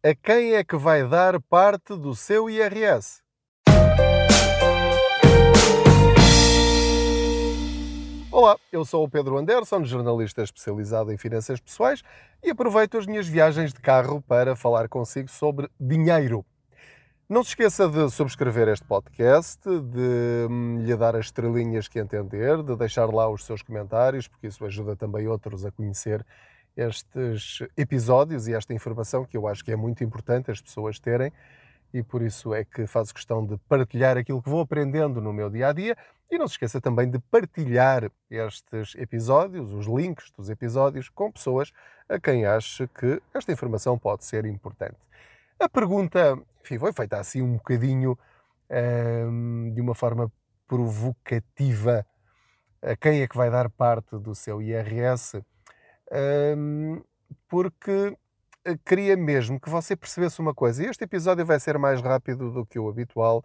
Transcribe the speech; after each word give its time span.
A 0.00 0.14
quem 0.14 0.54
é 0.54 0.62
que 0.62 0.76
vai 0.76 1.04
dar 1.08 1.40
parte 1.40 1.96
do 1.96 2.14
seu 2.14 2.48
IRS? 2.48 3.20
Olá, 8.30 8.56
eu 8.70 8.84
sou 8.84 9.02
o 9.02 9.10
Pedro 9.10 9.36
Anderson, 9.36 9.84
jornalista 9.84 10.44
especializado 10.44 11.12
em 11.12 11.18
finanças 11.18 11.58
pessoais 11.58 12.04
e 12.44 12.50
aproveito 12.50 12.96
as 12.96 13.06
minhas 13.06 13.26
viagens 13.26 13.72
de 13.72 13.80
carro 13.80 14.22
para 14.22 14.54
falar 14.54 14.88
consigo 14.88 15.28
sobre 15.28 15.68
dinheiro. 15.80 16.46
Não 17.28 17.42
se 17.42 17.50
esqueça 17.50 17.88
de 17.88 18.08
subscrever 18.08 18.68
este 18.68 18.86
podcast, 18.86 19.60
de 19.64 20.46
hum, 20.48 20.78
lhe 20.80 20.96
dar 20.96 21.16
as 21.16 21.26
estrelinhas 21.26 21.88
que 21.88 21.98
entender, 21.98 22.62
de 22.62 22.76
deixar 22.76 23.12
lá 23.12 23.28
os 23.28 23.44
seus 23.44 23.62
comentários, 23.62 24.28
porque 24.28 24.46
isso 24.46 24.64
ajuda 24.64 24.94
também 24.94 25.26
outros 25.26 25.66
a 25.66 25.72
conhecer 25.72 26.24
estes 26.78 27.60
episódios 27.76 28.46
e 28.46 28.54
esta 28.54 28.72
informação 28.72 29.24
que 29.24 29.36
eu 29.36 29.48
acho 29.48 29.64
que 29.64 29.72
é 29.72 29.76
muito 29.76 30.04
importante 30.04 30.50
as 30.50 30.60
pessoas 30.60 31.00
terem 31.00 31.32
e 31.92 32.02
por 32.02 32.22
isso 32.22 32.54
é 32.54 32.64
que 32.64 32.86
faço 32.86 33.12
questão 33.12 33.44
de 33.44 33.56
partilhar 33.68 34.16
aquilo 34.16 34.40
que 34.40 34.48
vou 34.48 34.60
aprendendo 34.60 35.20
no 35.20 35.32
meu 35.32 35.50
dia 35.50 35.68
a 35.68 35.72
dia 35.72 35.96
e 36.30 36.38
não 36.38 36.46
se 36.46 36.54
esqueça 36.54 36.80
também 36.80 37.10
de 37.10 37.18
partilhar 37.18 38.10
estes 38.30 38.94
episódios, 38.96 39.72
os 39.72 39.86
links 39.86 40.30
dos 40.36 40.50
episódios, 40.50 41.08
com 41.08 41.32
pessoas 41.32 41.72
a 42.08 42.20
quem 42.20 42.44
acha 42.44 42.86
que 42.86 43.20
esta 43.34 43.50
informação 43.50 43.98
pode 43.98 44.24
ser 44.24 44.44
importante. 44.44 44.98
A 45.58 45.68
pergunta, 45.68 46.38
enfim, 46.62 46.78
foi 46.78 46.92
feita 46.92 47.18
assim 47.18 47.42
um 47.42 47.54
bocadinho 47.54 48.16
hum, 49.26 49.72
de 49.74 49.80
uma 49.80 49.94
forma 49.94 50.30
provocativa. 50.68 52.06
A 52.82 52.94
quem 52.94 53.22
é 53.22 53.26
que 53.26 53.36
vai 53.36 53.50
dar 53.50 53.70
parte 53.70 54.16
do 54.18 54.34
seu 54.34 54.60
IRS? 54.60 55.42
Porque 57.48 58.16
eh, 58.64 58.76
queria 58.84 59.16
mesmo 59.16 59.60
que 59.60 59.70
você 59.70 59.96
percebesse 59.96 60.40
uma 60.40 60.54
coisa. 60.54 60.84
Este 60.84 61.04
episódio 61.04 61.44
vai 61.46 61.58
ser 61.58 61.78
mais 61.78 62.00
rápido 62.02 62.50
do 62.50 62.66
que 62.66 62.78
o 62.78 62.88
habitual, 62.88 63.44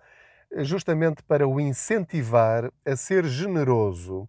eh, 0.52 0.64
justamente 0.64 1.24
para 1.24 1.48
o 1.48 1.60
incentivar 1.60 2.72
a 2.86 2.96
ser 2.96 3.26
generoso. 3.26 4.28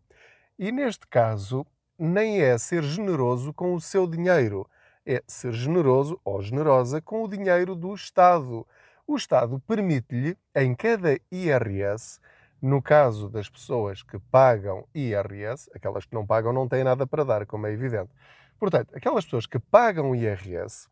E 0.59 0.71
neste 0.71 1.07
caso, 1.09 1.67
nem 1.99 2.41
é 2.41 2.57
ser 2.59 2.83
generoso 2.83 3.53
com 3.53 3.75
o 3.75 3.81
seu 3.81 4.07
dinheiro, 4.07 4.69
é 5.07 5.23
ser 5.27 5.53
generoso 5.53 6.21
ou 6.25 6.41
generosa 6.43 7.01
com 7.01 7.25
o 7.25 7.29
dinheiro 7.29 7.75
do 7.75 7.95
Estado. 7.95 8.67
O 9.07 9.17
Estado 9.17 9.61
permite-lhe, 9.67 10.37
em 10.55 10.75
cada 10.75 11.19
IRS, 11.31 12.21
no 12.61 12.81
caso 12.81 13.29
das 13.29 13.49
pessoas 13.49 14.03
que 14.03 14.19
pagam 14.31 14.87
IRS, 14.95 15.69
aquelas 15.75 16.07
que 16.07 16.15
não 16.15 16.27
pagam 16.27 16.53
não 16.53 16.69
têm 16.69 16.85
nada 16.85 17.07
para 17.07 17.25
dar, 17.25 17.47
como 17.47 17.67
é 17.67 17.73
evidente. 17.73 18.11
Portanto, 18.59 18.97
aquelas 18.97 19.25
pessoas 19.25 19.47
que 19.47 19.59
pagam 19.59 20.15
IRS 20.15 20.89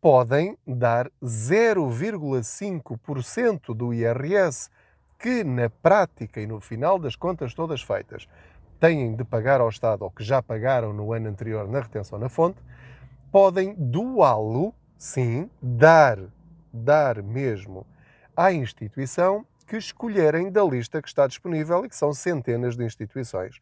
podem 0.00 0.58
dar 0.66 1.10
0,5% 1.22 3.74
do 3.74 3.94
IRS 3.94 4.70
que, 5.18 5.42
na 5.42 5.70
prática 5.70 6.40
e 6.40 6.46
no 6.46 6.60
final 6.60 6.98
das 6.98 7.16
contas 7.16 7.54
todas 7.54 7.82
feitas, 7.82 8.28
têm 8.78 9.16
de 9.16 9.24
pagar 9.24 9.60
ao 9.60 9.68
Estado 9.68 10.02
ou 10.02 10.10
que 10.10 10.22
já 10.22 10.42
pagaram 10.42 10.92
no 10.92 11.12
ano 11.12 11.28
anterior 11.28 11.66
na 11.66 11.80
retenção 11.80 12.18
na 12.18 12.28
fonte, 12.28 12.62
podem 13.32 13.74
doá-lo, 13.74 14.74
sim, 14.98 15.50
dar, 15.62 16.18
dar 16.72 17.22
mesmo 17.22 17.86
à 18.36 18.52
instituição 18.52 19.46
que 19.66 19.76
escolherem 19.76 20.50
da 20.50 20.64
lista 20.64 21.02
que 21.02 21.08
está 21.08 21.26
disponível 21.26 21.84
e 21.84 21.88
que 21.88 21.96
são 21.96 22.12
centenas 22.12 22.76
de 22.76 22.84
instituições. 22.84 23.60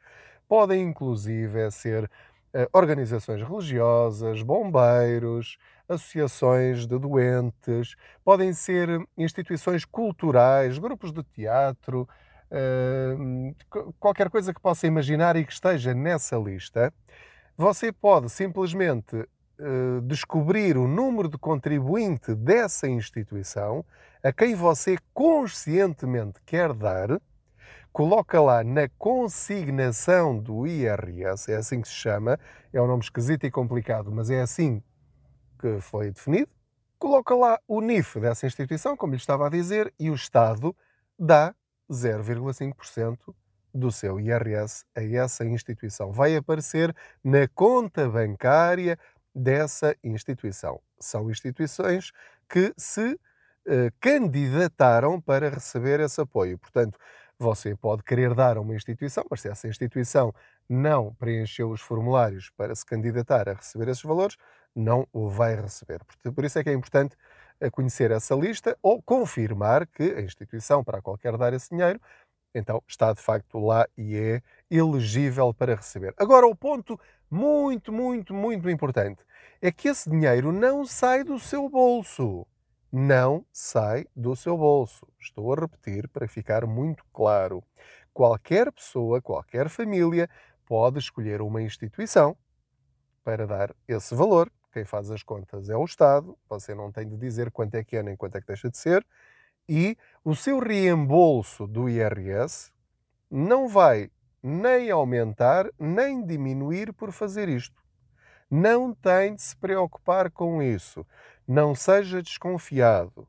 Podem, 0.49 0.83
inclusive, 0.83 1.71
ser 1.71 2.05
uh, 2.05 2.69
organizações 2.73 3.43
religiosas, 3.43 4.43
bombeiros, 4.43 5.59
associações 5.89 6.87
de 6.87 6.99
doentes, 6.99 7.95
podem 8.25 8.53
ser 8.53 8.89
instituições 9.17 9.85
culturais, 9.85 10.79
grupos 10.79 11.13
de 11.13 11.23
teatro, 11.23 12.09
uh, 12.51 13.93
qualquer 13.99 14.31
coisa 14.31 14.53
que 14.53 14.61
possa 14.61 14.87
imaginar 14.87 15.37
e 15.37 15.45
que 15.45 15.53
esteja 15.53 15.95
nessa 15.95 16.37
lista. 16.37 16.93
Você 17.57 17.93
pode 17.93 18.29
simplesmente 18.31 19.17
uh, 19.17 20.01
descobrir 20.03 20.77
o 20.77 20.89
número 20.89 21.29
de 21.29 21.39
contribuinte 21.39 22.35
dessa 22.35 22.89
instituição 22.89 23.85
a 24.25 24.33
quem 24.33 24.55
você 24.55 24.97
conscientemente 25.13 26.41
quer 26.47 26.73
dar, 26.73 27.21
coloca 27.93 28.41
lá 28.41 28.65
na 28.65 28.89
consignação 28.97 30.39
do 30.39 30.67
IRS, 30.67 31.53
é 31.53 31.57
assim 31.57 31.83
que 31.83 31.89
se 31.89 31.95
chama, 31.95 32.41
é 32.73 32.81
um 32.81 32.87
nome 32.87 33.03
esquisito 33.03 33.45
e 33.45 33.51
complicado, 33.51 34.11
mas 34.11 34.31
é 34.31 34.41
assim 34.41 34.83
que 35.61 35.79
foi 35.79 36.11
definido. 36.11 36.49
Coloca 36.99 37.35
lá 37.35 37.61
o 37.69 37.83
NIF 37.83 38.19
dessa 38.19 38.47
instituição, 38.47 38.97
como 38.97 39.13
lhe 39.13 39.19
estava 39.19 39.47
a 39.47 39.51
dizer, 39.51 39.93
e 40.01 40.09
o 40.09 40.15
Estado 40.15 40.75
dá 41.19 41.55
0,5% 41.91 43.35
do 43.75 43.93
seu 43.93 44.19
IRS 44.19 44.87
a 44.97 45.03
essa 45.03 45.45
instituição. 45.45 46.11
Vai 46.11 46.35
aparecer 46.35 46.97
na 47.23 47.47
conta 47.49 48.09
bancária 48.09 48.99
dessa 49.35 49.95
instituição. 50.03 50.81
São 50.99 51.31
instituições 51.31 52.11
que 52.49 52.73
se 52.75 53.21
candidataram 54.01 55.21
para 55.21 55.49
receber 55.49 56.01
esse 56.01 56.21
apoio. 56.21 56.59
Portanto, 56.59 56.99
você 57.39 57.75
pode 57.75 58.03
querer 58.03 58.35
dar 58.35 58.57
a 58.57 58.61
uma 58.61 58.75
instituição, 58.75 59.25
mas 59.31 59.41
se 59.41 59.49
essa 59.49 59.67
instituição 59.67 60.33
não 60.69 61.15
preencheu 61.15 61.71
os 61.71 61.81
formulários 61.81 62.51
para 62.57 62.75
se 62.75 62.87
candidatar 62.87 63.49
a 63.49 63.55
receber 63.55 63.89
esses 63.89 64.03
valores, 64.03 64.37
não 64.75 65.07
o 65.13 65.29
vai 65.29 65.55
receber. 65.55 66.01
Por 66.35 66.45
isso 66.45 66.59
é 66.59 66.65
que 66.65 66.71
é 66.71 66.73
importante 66.73 67.17
eh, 67.61 67.71
conhecer 67.71 68.11
essa 68.11 68.35
lista 68.35 68.77
ou 68.83 69.03
confirmar 69.03 69.87
que 69.87 70.03
a 70.03 70.21
instituição 70.21 70.83
para 70.83 70.99
a 70.99 71.03
qual 71.03 71.19
quer 71.19 71.37
dar 71.37 71.53
esse 71.53 71.71
dinheiro, 71.71 72.01
então 72.55 72.83
está 72.87 73.13
de 73.13 73.21
facto 73.21 73.59
lá 73.59 73.87
e 73.97 74.17
é 74.17 74.43
elegível 74.71 75.53
para 75.53 75.75
receber. 75.75 76.15
Agora, 76.17 76.47
o 76.47 76.55
ponto 76.55 76.99
muito, 77.31 77.93
muito, 77.93 78.33
muito 78.33 78.71
importante 78.71 79.23
é 79.61 79.73
que 79.73 79.89
esse 79.89 80.09
dinheiro 80.09 80.53
não 80.53 80.85
sai 80.85 81.25
do 81.25 81.39
seu 81.39 81.69
bolso 81.69 82.47
não 82.97 83.45
sai 83.53 84.07
do 84.15 84.37
seu 84.37 84.57
bolso. 84.57 85.05
Estou 85.19 85.53
a 85.53 85.57
repetir 85.57 86.07
para 86.07 86.29
ficar 86.29 86.65
muito 86.65 87.05
claro. 87.13 87.61
Qualquer 88.13 88.71
pessoa, 88.71 89.21
qualquer 89.21 89.69
família 89.69 90.31
pode 90.65 91.01
escolher 91.01 91.43
uma 91.43 91.61
instituição 91.61 92.37
para 93.25 93.49
dar 93.49 93.75
esse 93.89 94.15
valor. 94.15 94.49
Quem 94.73 94.85
faz 94.85 95.11
as 95.11 95.25
contas 95.25 95.69
é 95.69 95.77
o 95.77 95.85
Estado, 95.85 96.39
você 96.49 96.73
não 96.73 96.93
tem 96.93 97.09
de 97.09 97.17
dizer 97.17 97.51
quanto 97.51 97.75
é 97.75 97.83
que 97.83 97.97
é 97.97 98.03
nem 98.03 98.15
quanto 98.15 98.37
é 98.37 98.41
que 98.41 98.47
deixa 98.47 98.71
de 98.71 98.79
ser, 98.79 99.05
e 99.69 99.99
o 100.25 100.37
seu 100.37 100.61
reembolso 100.61 101.67
do 101.67 101.89
IRS 101.89 102.71
não 103.29 103.67
vai 103.67 104.09
nem 104.41 104.93
aumentar 104.93 105.69
nem 105.81 106.25
diminuir 106.25 106.93
por 106.93 107.11
fazer 107.11 107.49
isto. 107.49 107.83
Não 108.49 108.95
tem 108.95 109.35
de 109.35 109.43
se 109.43 109.57
preocupar 109.57 110.31
com 110.31 110.63
isso. 110.63 111.05
Não 111.47 111.75
seja 111.75 112.23
desconfiado. 112.23 113.29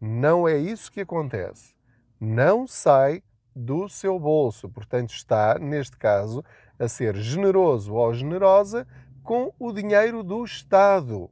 Não 0.00 0.46
é 0.46 0.56
isso 0.58 0.92
que 0.92 1.00
acontece. 1.00 1.74
Não 2.20 2.66
sai 2.66 3.22
do 3.54 3.88
seu 3.88 4.18
bolso. 4.18 4.68
Portanto, 4.68 5.10
está, 5.10 5.58
neste 5.58 5.96
caso, 5.96 6.44
a 6.78 6.86
ser 6.86 7.16
generoso 7.16 7.94
ou 7.94 8.12
generosa 8.12 8.86
com 9.22 9.52
o 9.58 9.72
dinheiro 9.72 10.22
do 10.22 10.44
Estado. 10.44 11.30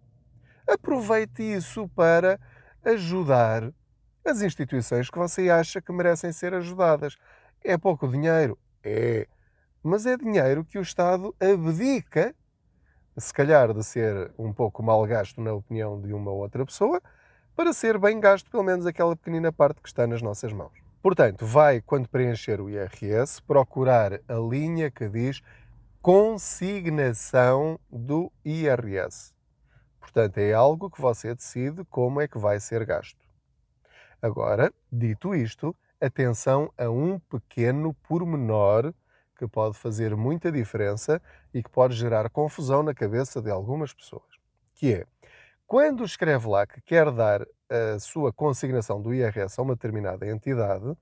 Aproveite 0.67 1.43
isso 1.43 1.89
para 1.89 2.41
ajudar 2.83 3.71
as 4.25 4.41
instituições 4.41 5.11
que 5.11 5.19
você 5.19 5.51
acha 5.51 5.83
que 5.83 5.93
merecem 5.93 6.33
ser 6.33 6.55
ajudadas. 6.55 7.17
É 7.63 7.77
pouco 7.77 8.09
dinheiro? 8.09 8.59
É. 8.83 9.29
Mas 9.83 10.07
é 10.07 10.17
dinheiro 10.17 10.65
que 10.65 10.79
o 10.79 10.83
Estado 10.83 11.35
abdica 11.39 12.35
se 13.17 13.33
calhar 13.33 13.73
de 13.73 13.83
ser 13.83 14.33
um 14.39 14.53
pouco 14.53 14.83
mal 14.83 15.05
gasto 15.07 15.41
na 15.41 15.53
opinião 15.53 16.01
de 16.01 16.13
uma 16.13 16.31
outra 16.31 16.65
pessoa, 16.65 17.01
para 17.55 17.73
ser 17.73 17.99
bem 17.99 18.19
gasto 18.19 18.51
pelo 18.51 18.63
menos 18.63 18.87
aquela 18.87 19.15
pequenina 19.15 19.53
parte 19.53 19.81
que 19.81 19.89
está 19.89 20.07
nas 20.07 20.21
nossas 20.21 20.53
mãos. 20.53 20.73
Portanto, 21.01 21.45
vai, 21.47 21.81
quando 21.81 22.09
preencher 22.09 22.61
o 22.61 22.71
IRS, 22.71 23.41
procurar 23.43 24.15
a 24.27 24.35
linha 24.35 24.91
que 24.91 25.09
diz 25.09 25.43
consignação 26.01 27.79
do 27.91 28.33
IRS. 28.45 29.35
Portanto, 30.01 30.39
é 30.39 30.53
algo 30.53 30.91
que 30.91 31.01
você 31.01 31.35
decide 31.35 31.85
como 31.85 32.21
é 32.21 32.29
que 32.29 32.39
vai 32.39 32.59
ser 32.59 32.85
gasto. 32.85 33.19
Agora, 34.21 34.73
dito 34.91 35.35
isto, 35.35 35.77
atenção 36.01 36.73
a 36.79 36.89
um 36.89 37.19
pequeno 37.19 37.95
pormenor 38.09 38.93
que 39.37 39.47
pode 39.47 39.77
fazer 39.77 40.17
muita 40.17 40.51
diferença 40.51 41.21
e 41.55 41.63
que 41.63 41.71
pode 41.71 41.95
gerar 41.95 42.29
confusão 42.29 42.83
na 42.83 42.93
cabeça 42.93 43.41
de 43.41 43.51
algumas 43.51 43.95
pessoas. 43.95 44.29
Que 44.75 44.93
é, 44.93 45.07
quando 45.67 46.05
escreve 46.05 46.49
lá 46.49 46.67
que 46.67 46.81
quer 46.83 47.11
dar 47.13 47.47
a 47.71 47.99
sua 48.01 48.33
consignação 48.33 49.01
do 49.01 49.15
IRS 49.15 49.59
a 49.59 49.63
uma 49.63 49.75
determinada 49.75 50.29
entidade, 50.29 50.97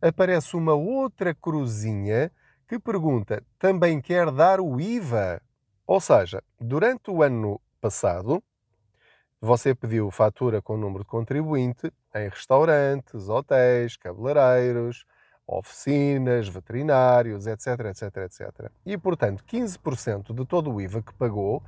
aparece 0.00 0.54
uma 0.56 0.74
outra 0.74 1.34
cruzinha 1.34 2.30
que 2.68 2.78
pergunta: 2.78 3.42
também 3.58 4.00
quer 4.00 4.30
dar 4.30 4.60
o 4.60 4.80
IVA? 4.80 5.40
Ou 5.86 6.00
seja, 6.00 6.42
durante 6.60 7.10
o 7.10 7.22
ano 7.22 7.60
passado, 7.80 8.42
você 9.40 9.74
pediu 9.74 10.10
fatura 10.10 10.62
com 10.62 10.76
número 10.76 11.04
de 11.04 11.10
contribuinte 11.10 11.92
em 12.14 12.28
restaurantes, 12.28 13.28
hotéis, 13.28 13.96
cabeleireiros, 13.96 15.04
oficinas, 15.46 16.48
veterinários, 16.48 17.46
etc, 17.46 17.66
etc, 17.86 18.16
etc. 18.24 18.70
E, 18.84 18.96
portanto, 18.96 19.44
15% 19.44 20.34
de 20.34 20.46
todo 20.46 20.72
o 20.72 20.80
IVA 20.80 21.02
que 21.02 21.14
pagou 21.14 21.62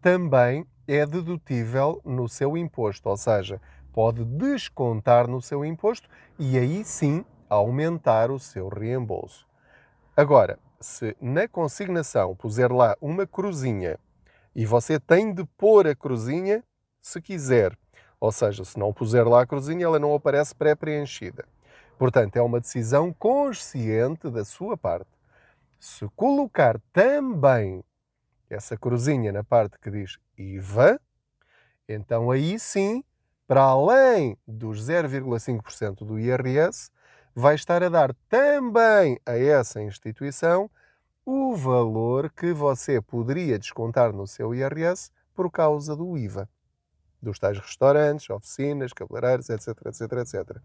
também 0.00 0.66
é 0.86 1.04
dedutível 1.04 2.00
no 2.04 2.28
seu 2.28 2.56
imposto, 2.56 3.08
ou 3.08 3.16
seja, 3.16 3.60
pode 3.92 4.24
descontar 4.24 5.28
no 5.28 5.42
seu 5.42 5.64
imposto 5.64 6.08
e 6.38 6.56
aí 6.56 6.84
sim 6.84 7.24
aumentar 7.48 8.30
o 8.30 8.38
seu 8.38 8.68
reembolso. 8.68 9.46
Agora, 10.16 10.58
se 10.80 11.16
na 11.20 11.48
consignação 11.48 12.34
puser 12.34 12.72
lá 12.72 12.96
uma 13.00 13.26
cruzinha 13.26 13.98
e 14.54 14.64
você 14.64 14.98
tem 14.98 15.32
de 15.32 15.44
pôr 15.56 15.86
a 15.86 15.94
cruzinha 15.94 16.62
se 17.00 17.20
quiser, 17.20 17.76
ou 18.20 18.32
seja, 18.32 18.64
se 18.64 18.78
não 18.78 18.92
puser 18.92 19.26
lá 19.26 19.42
a 19.42 19.46
cruzinha, 19.46 19.84
ela 19.84 19.98
não 19.98 20.14
aparece 20.14 20.54
pré-preenchida. 20.54 21.44
Portanto, 21.98 22.36
é 22.36 22.42
uma 22.42 22.60
decisão 22.60 23.12
consciente 23.12 24.30
da 24.30 24.44
sua 24.44 24.76
parte. 24.76 25.10
Se 25.80 26.08
colocar 26.14 26.80
também 26.92 27.82
essa 28.48 28.76
cruzinha 28.76 29.32
na 29.32 29.42
parte 29.42 29.78
que 29.80 29.90
diz 29.90 30.16
IVA, 30.36 31.00
então 31.88 32.30
aí 32.30 32.58
sim, 32.58 33.02
para 33.46 33.62
além 33.62 34.38
dos 34.46 34.88
0,5% 34.88 36.06
do 36.06 36.18
IRS, 36.18 36.90
vai 37.34 37.56
estar 37.56 37.82
a 37.82 37.88
dar 37.88 38.14
também 38.28 39.18
a 39.26 39.36
essa 39.36 39.82
instituição 39.82 40.70
o 41.26 41.54
valor 41.56 42.30
que 42.30 42.52
você 42.52 43.00
poderia 43.00 43.58
descontar 43.58 44.12
no 44.12 44.26
seu 44.26 44.54
IRS 44.54 45.10
por 45.34 45.50
causa 45.50 45.94
do 45.96 46.16
IVA. 46.16 46.48
Dos 47.20 47.38
tais 47.38 47.58
restaurantes, 47.58 48.30
oficinas, 48.30 48.92
cabeleireiros, 48.92 49.50
etc, 49.50 49.68
etc, 49.86 50.12
etc. 50.12 50.62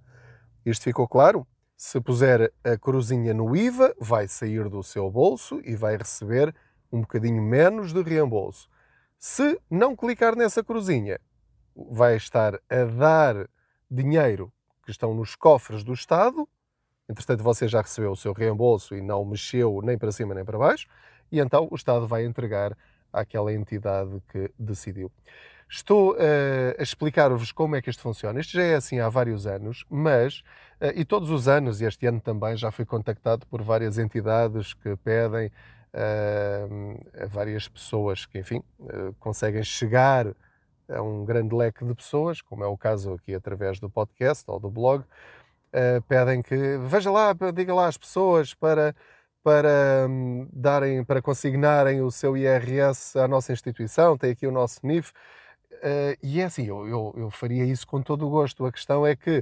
Isto 0.65 0.83
ficou 0.83 1.07
claro? 1.07 1.45
Se 1.75 1.99
puser 1.99 2.53
a 2.63 2.77
cruzinha 2.77 3.33
no 3.33 3.55
IVA, 3.55 3.93
vai 3.99 4.27
sair 4.27 4.69
do 4.69 4.81
seu 4.83 5.09
bolso 5.11 5.59
e 5.65 5.75
vai 5.75 5.97
receber 5.97 6.55
um 6.91 7.01
bocadinho 7.01 7.41
menos 7.41 7.91
de 7.91 8.01
reembolso. 8.01 8.69
Se 9.17 9.59
não 9.69 9.95
clicar 9.95 10.35
nessa 10.35 10.63
cruzinha, 10.63 11.19
vai 11.75 12.15
estar 12.15 12.55
a 12.69 12.85
dar 12.85 13.49
dinheiro 13.89 14.51
que 14.85 14.91
estão 14.91 15.13
nos 15.13 15.35
cofres 15.35 15.83
do 15.83 15.93
Estado. 15.93 16.47
Entretanto, 17.09 17.43
você 17.43 17.67
já 17.67 17.81
recebeu 17.81 18.11
o 18.11 18.15
seu 18.15 18.33
reembolso 18.33 18.95
e 18.95 19.01
não 19.01 19.25
mexeu 19.25 19.81
nem 19.83 19.97
para 19.97 20.11
cima 20.11 20.33
nem 20.33 20.45
para 20.45 20.57
baixo, 20.57 20.87
e 21.31 21.39
então 21.39 21.67
o 21.69 21.75
Estado 21.75 22.07
vai 22.07 22.23
entregar 22.25 22.77
àquela 23.11 23.51
entidade 23.51 24.21
que 24.29 24.51
decidiu. 24.57 25.11
Estou 25.73 26.11
uh, 26.11 26.17
a 26.77 26.83
explicar-vos 26.83 27.51
como 27.51 27.75
é 27.75 27.81
que 27.81 27.89
isto 27.89 28.03
funciona. 28.03 28.39
Isto 28.39 28.51
já 28.51 28.61
é 28.61 28.75
assim 28.75 28.99
há 28.99 29.09
vários 29.09 29.47
anos, 29.47 29.83
mas, 29.89 30.43
uh, 30.79 30.93
e 30.93 31.03
todos 31.03 31.31
os 31.31 31.47
anos, 31.47 31.81
e 31.81 31.85
este 31.85 32.05
ano 32.05 32.21
também, 32.21 32.55
já 32.55 32.69
fui 32.69 32.85
contactado 32.85 33.47
por 33.47 33.59
várias 33.63 33.97
entidades 33.97 34.75
que 34.75 34.95
pedem 34.97 35.51
a 37.21 37.27
várias 37.27 37.67
pessoas 37.67 38.25
que, 38.25 38.39
enfim, 38.39 38.63
conseguem 39.19 39.63
chegar 39.63 40.25
a 40.89 41.01
um 41.03 41.23
grande 41.23 41.53
leque 41.53 41.85
de 41.85 41.93
pessoas, 41.93 42.41
como 42.41 42.63
é 42.63 42.67
o 42.67 42.75
caso 42.75 43.13
aqui 43.13 43.35
através 43.35 43.79
do 43.79 43.87
podcast 43.87 44.43
ou 44.47 44.59
do 44.59 44.71
blog, 44.71 45.03
pedem 46.07 46.41
que 46.41 46.79
veja 46.79 47.11
lá, 47.11 47.31
diga 47.53 47.75
lá 47.75 47.85
às 47.85 47.95
pessoas 47.95 48.55
para 48.55 48.95
para 49.43 50.07
hum, 50.09 50.47
darem, 50.51 51.03
para 51.03 51.21
consignarem 51.21 52.01
o 52.01 52.09
seu 52.09 52.35
IRS 52.35 53.19
à 53.19 53.27
nossa 53.27 53.53
instituição, 53.53 54.17
tem 54.17 54.31
aqui 54.31 54.47
o 54.47 54.51
nosso 54.51 54.79
NIF. 54.81 55.11
Uh, 55.83 56.15
e 56.23 56.39
é 56.39 56.45
assim, 56.45 56.65
eu, 56.65 56.87
eu, 56.87 57.13
eu, 57.17 57.29
faria 57.29 57.65
isso 57.65 57.85
com 57.85 58.01
todo 58.01 58.25
o 58.25 58.29
gosto. 58.29 58.65
A 58.65 58.71
questão 58.71 59.05
é 59.05 59.17
que 59.17 59.39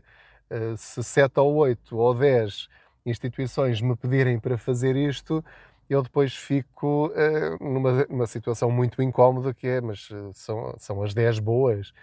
uh, 0.50 0.76
se 0.76 1.04
sete 1.04 1.40
ou 1.40 1.54
oito 1.58 1.96
ou 1.96 2.16
dez 2.16 2.68
instituições 3.06 3.80
me 3.80 3.96
pedirem 3.96 4.40
para 4.40 4.58
fazer 4.58 4.96
isto, 4.96 5.46
eu 5.88 6.02
depois 6.02 6.36
fico 6.36 7.10
uh, 7.10 7.64
numa, 7.64 8.06
numa 8.10 8.26
situação 8.26 8.72
muito 8.72 9.04
incómoda 9.04 9.54
que 9.54 9.68
é, 9.68 9.82
mas 9.82 10.10
são, 10.34 10.74
são 10.80 11.04
as 11.04 11.14
10 11.14 11.38
boas. 11.38 11.94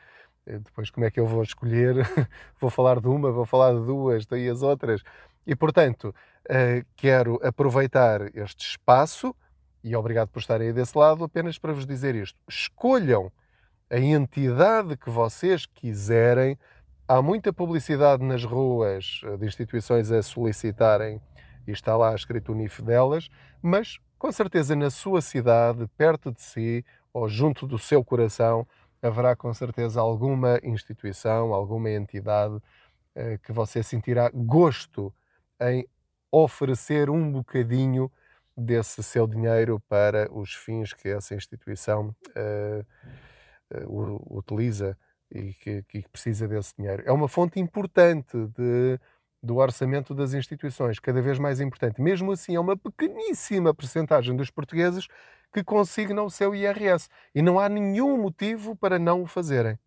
Depois 0.46 0.88
como 0.88 1.04
é 1.04 1.10
que 1.10 1.18
eu 1.18 1.26
vou 1.26 1.42
escolher? 1.42 1.96
vou 2.60 2.70
falar 2.70 3.00
de 3.00 3.08
uma, 3.08 3.32
vou 3.32 3.44
falar 3.44 3.72
de 3.74 3.84
duas, 3.84 4.24
daí 4.24 4.48
as 4.48 4.62
outras. 4.62 5.02
E 5.46 5.54
portanto, 5.56 6.14
quero 6.96 7.38
aproveitar 7.42 8.34
este 8.34 8.66
espaço, 8.66 9.34
e 9.84 9.94
obrigado 9.94 10.28
por 10.28 10.38
estarem 10.38 10.68
aí 10.68 10.72
desse 10.72 10.96
lado, 10.96 11.22
apenas 11.24 11.58
para 11.58 11.72
vos 11.72 11.86
dizer 11.86 12.14
isto. 12.14 12.38
Escolham 12.48 13.30
a 13.90 13.98
entidade 13.98 14.96
que 14.96 15.10
vocês 15.10 15.66
quiserem. 15.66 16.58
Há 17.06 17.22
muita 17.22 17.52
publicidade 17.52 18.22
nas 18.22 18.44
ruas 18.44 19.20
de 19.38 19.46
instituições 19.46 20.10
a 20.10 20.22
solicitarem 20.22 21.20
e 21.66 21.70
está 21.70 21.96
lá 21.96 22.14
escrito 22.14 22.52
o 22.52 22.54
NIF 22.54 22.82
delas, 22.82 23.28
mas 23.62 23.98
com 24.18 24.30
certeza 24.32 24.74
na 24.74 24.90
sua 24.90 25.22
cidade, 25.22 25.86
perto 25.96 26.32
de 26.32 26.42
si 26.42 26.84
ou 27.12 27.28
junto 27.28 27.66
do 27.66 27.78
seu 27.78 28.04
coração, 28.04 28.66
haverá 29.00 29.34
com 29.36 29.52
certeza 29.54 30.00
alguma 30.00 30.58
instituição, 30.62 31.54
alguma 31.54 31.90
entidade 31.90 32.60
eh, 33.14 33.38
que 33.42 33.52
você 33.52 33.82
sentirá 33.82 34.30
gosto 34.34 35.14
em 35.60 35.86
oferecer 36.30 37.08
um 37.08 37.30
bocadinho 37.30 38.10
desse 38.56 39.02
seu 39.02 39.26
dinheiro 39.26 39.80
para 39.88 40.28
os 40.32 40.52
fins 40.52 40.92
que 40.92 41.08
essa 41.08 41.34
instituição 41.34 42.14
uh, 42.30 42.86
uh, 43.74 44.36
utiliza 44.36 44.96
e 45.30 45.52
que, 45.54 45.82
que, 45.82 46.08
precisa 46.08 46.48
desse 46.48 46.74
dinheiro. 46.76 47.02
É 47.06 47.12
uma 47.12 47.28
fonte 47.28 47.60
importante 47.60 48.36
de 48.56 48.98
do 49.42 49.56
orçamento 49.56 50.14
das 50.14 50.34
instituições, 50.34 50.98
cada 50.98 51.22
vez 51.22 51.38
mais 51.38 51.60
importante. 51.60 52.00
Mesmo 52.00 52.32
assim, 52.32 52.56
é 52.56 52.60
uma 52.60 52.76
pequeníssima 52.76 53.72
percentagem 53.72 54.34
dos 54.36 54.50
portugueses 54.50 55.06
que 55.52 55.62
consignam 55.62 56.26
o 56.26 56.30
seu 56.30 56.54
IRS 56.54 57.08
e 57.34 57.40
não 57.40 57.58
há 57.58 57.68
nenhum 57.68 58.20
motivo 58.20 58.76
para 58.76 58.98
não 58.98 59.22
o 59.22 59.26
fazerem. 59.26 59.78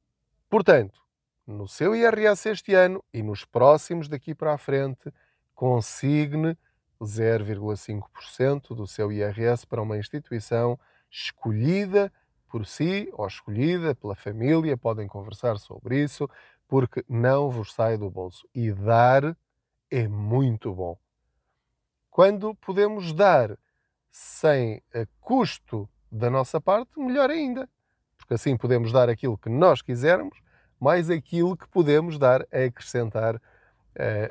Portanto, 0.50 1.02
no 1.46 1.68
seu 1.68 1.96
IRS 1.96 2.50
este 2.50 2.74
ano 2.74 3.04
e 3.14 3.22
nos 3.22 3.46
próximos 3.46 4.08
daqui 4.08 4.34
para 4.34 4.54
a 4.54 4.58
frente, 4.58 5.12
consigne 5.54 6.58
0,5% 7.02 8.76
do 8.76 8.88
seu 8.88 9.12
IRS 9.12 9.66
para 9.66 9.82
uma 9.82 9.98
instituição 9.98 10.80
escolhida 11.10 12.12
por 12.52 12.66
si 12.66 13.10
ou 13.14 13.26
escolhida 13.26 13.96
pela 13.96 14.14
família, 14.14 14.76
podem 14.76 15.08
conversar 15.08 15.58
sobre 15.58 16.04
isso, 16.04 16.30
porque 16.68 17.04
não 17.08 17.50
vos 17.50 17.74
sai 17.74 17.98
do 17.98 18.10
bolso. 18.10 18.46
E 18.54 18.72
dar 18.72 19.38
é 19.90 20.08
muito 20.08 20.74
bom. 20.74 20.98
Quando 22.10 22.54
podemos 22.56 23.14
dar 23.14 23.58
sem 24.12 24.84
custo 25.22 25.90
da 26.12 26.30
nossa 26.30 26.60
parte, 26.60 27.00
melhor 27.00 27.30
ainda. 27.30 27.70
Porque 28.18 28.34
assim 28.34 28.58
podemos 28.58 28.92
dar 28.92 29.10
aquilo 29.10 29.38
que 29.38 29.50
nós 29.50 29.82
quisermos, 29.82 30.38
mais 30.80 31.10
aquilo 31.10 31.56
que 31.56 31.68
podemos 31.70 32.20
dar 32.20 32.42
a 32.52 32.66
acrescentar 32.66 33.36
uh, 33.36 33.40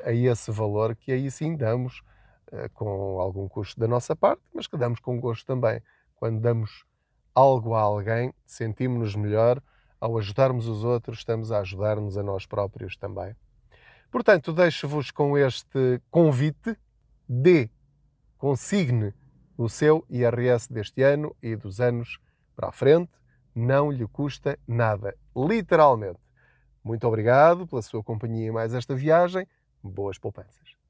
a 0.05 0.13
esse 0.13 0.51
valor 0.51 0.95
que 0.95 1.11
aí 1.11 1.31
sim 1.31 1.55
damos 1.55 2.03
uh, 2.51 2.69
com 2.73 3.19
algum 3.19 3.47
custo 3.47 3.79
da 3.79 3.87
nossa 3.87 4.15
parte, 4.15 4.43
mas 4.53 4.67
que 4.67 4.77
damos 4.77 4.99
com 4.99 5.19
gosto 5.19 5.45
também. 5.45 5.81
Quando 6.15 6.39
damos 6.39 6.85
algo 7.33 7.73
a 7.73 7.81
alguém, 7.81 8.33
sentimos-nos 8.45 9.15
melhor 9.15 9.61
ao 9.99 10.17
ajudarmos 10.17 10.67
os 10.67 10.83
outros, 10.83 11.19
estamos 11.19 11.51
a 11.51 11.59
ajudar-nos 11.59 12.17
a 12.17 12.23
nós 12.23 12.45
próprios 12.45 12.95
também. 12.97 13.35
Portanto, 14.11 14.51
deixo-vos 14.51 15.11
com 15.11 15.37
este 15.37 16.01
convite 16.09 16.75
de 17.29 17.69
consigne 18.37 19.13
o 19.57 19.69
seu 19.69 20.03
IRS 20.09 20.71
deste 20.71 21.03
ano 21.03 21.35
e 21.41 21.55
dos 21.55 21.79
anos 21.79 22.19
para 22.55 22.69
a 22.69 22.71
frente. 22.71 23.11
Não 23.53 23.91
lhe 23.91 24.07
custa 24.07 24.57
nada, 24.67 25.15
literalmente. 25.35 26.19
Muito 26.83 27.07
obrigado 27.07 27.67
pela 27.67 27.81
sua 27.81 28.03
companhia 28.03 28.51
mais 28.51 28.73
esta 28.73 28.95
viagem. 28.95 29.47
Boas 29.83 30.17
poupanças. 30.17 30.80